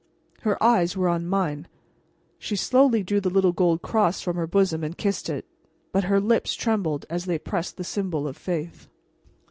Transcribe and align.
Her 0.41 0.57
eyes 0.63 0.97
were 0.97 1.07
on 1.09 1.27
mine. 1.27 1.67
She 2.39 2.55
slowly 2.55 3.03
drew 3.03 3.21
the 3.21 3.29
little 3.29 3.51
gold 3.51 3.83
cross 3.83 4.19
from 4.19 4.35
her 4.35 4.47
bosom 4.47 4.83
and 4.83 4.97
kissed 4.97 5.29
it. 5.29 5.45
But 5.91 6.05
her 6.05 6.19
lips 6.19 6.55
trembled 6.55 7.05
as 7.07 7.25
they 7.25 7.37
pressed 7.37 7.77
the 7.77 7.83
symbol 7.83 8.27
of 8.27 8.35
faith. 8.35 8.87